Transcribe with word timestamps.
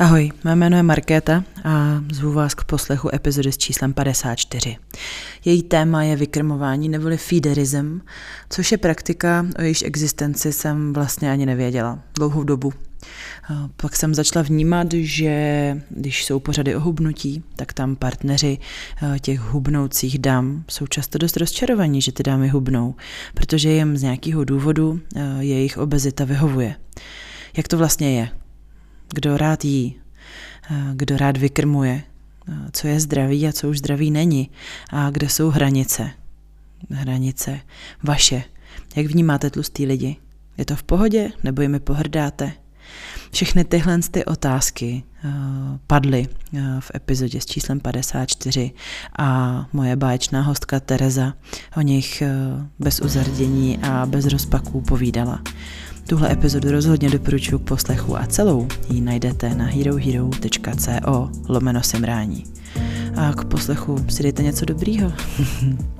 Ahoj, 0.00 0.30
mé 0.44 0.56
jméno 0.56 0.76
je 0.76 0.82
Markéta 0.82 1.44
a 1.64 2.00
zvu 2.12 2.32
vás 2.32 2.54
k 2.54 2.64
poslechu 2.64 3.14
epizody 3.14 3.52
s 3.52 3.58
číslem 3.58 3.92
54. 3.92 4.76
Její 5.44 5.62
téma 5.62 6.02
je 6.02 6.16
vykrmování 6.16 6.88
neboli 6.88 7.16
feederism, 7.16 8.00
což 8.50 8.72
je 8.72 8.78
praktika, 8.78 9.46
o 9.58 9.62
jejíž 9.62 9.82
existenci 9.82 10.52
jsem 10.52 10.92
vlastně 10.92 11.30
ani 11.30 11.46
nevěděla 11.46 11.98
dlouhou 12.16 12.44
dobu. 12.44 12.72
Pak 13.76 13.96
jsem 13.96 14.14
začala 14.14 14.42
vnímat, 14.42 14.86
že 14.92 15.76
když 15.90 16.24
jsou 16.24 16.40
pořady 16.40 16.76
o 16.76 16.80
hubnutí, 16.80 17.42
tak 17.56 17.72
tam 17.72 17.96
partneři 17.96 18.58
těch 19.20 19.40
hubnoucích 19.40 20.18
dám 20.18 20.64
jsou 20.68 20.86
často 20.86 21.18
dost 21.18 21.36
rozčarovaní, 21.36 22.02
že 22.02 22.12
ty 22.12 22.22
dámy 22.22 22.48
hubnou, 22.48 22.94
protože 23.34 23.70
jim 23.70 23.96
z 23.96 24.02
nějakého 24.02 24.44
důvodu 24.44 25.00
jejich 25.38 25.78
obezita 25.78 26.24
vyhovuje. 26.24 26.74
Jak 27.56 27.68
to 27.68 27.78
vlastně 27.78 28.18
je? 28.18 28.28
Kdo 29.14 29.36
rád 29.36 29.64
jí, 29.64 29.96
kdo 30.94 31.16
rád 31.16 31.36
vykrmuje, 31.36 32.02
co 32.72 32.86
je 32.86 33.00
zdraví 33.00 33.48
a 33.48 33.52
co 33.52 33.68
už 33.68 33.78
zdraví 33.78 34.10
není 34.10 34.50
a 34.90 35.10
kde 35.10 35.28
jsou 35.28 35.50
hranice. 35.50 36.10
Hranice 36.90 37.60
vaše. 38.02 38.42
Jak 38.96 39.06
vnímáte 39.06 39.50
tlustý 39.50 39.86
lidi? 39.86 40.16
Je 40.58 40.64
to 40.64 40.76
v 40.76 40.82
pohodě 40.82 41.30
nebo 41.44 41.62
jimi 41.62 41.80
pohrdáte? 41.80 42.52
Všechny 43.30 43.64
tyhle 43.64 43.98
ty 44.10 44.24
otázky 44.24 45.02
uh, 45.24 45.30
padly 45.86 46.28
uh, 46.52 46.60
v 46.80 46.90
epizodě 46.94 47.40
s 47.40 47.46
číslem 47.46 47.80
54 47.80 48.70
a 49.18 49.66
moje 49.72 49.96
báječná 49.96 50.42
hostka 50.42 50.80
Tereza 50.80 51.34
o 51.76 51.80
nich 51.80 52.22
uh, 52.22 52.62
bez 52.78 53.00
uzardění 53.00 53.78
a 53.78 54.06
bez 54.06 54.26
rozpaků 54.26 54.80
povídala. 54.80 55.42
Tuhle 56.08 56.32
epizodu 56.32 56.70
rozhodně 56.70 57.10
doporučuji 57.10 57.58
k 57.58 57.68
poslechu 57.68 58.18
a 58.18 58.26
celou 58.26 58.68
ji 58.90 59.00
najdete 59.00 59.54
na 59.54 59.64
herohero.co 59.64 61.30
lomeno 61.48 61.82
simrání. 61.82 62.44
A 63.16 63.32
k 63.32 63.44
poslechu 63.44 63.96
si 64.08 64.22
dejte 64.22 64.42
něco 64.42 64.64
dobrýho. 64.64 65.12